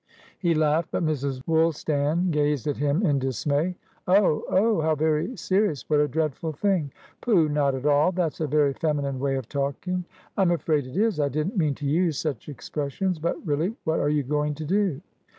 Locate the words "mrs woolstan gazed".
1.05-2.65